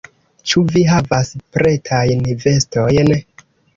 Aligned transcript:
Ĉu 0.53 0.61
vi 0.77 0.81
havas 0.93 1.29
pretajn 1.57 2.25
vestojn? 2.47 3.13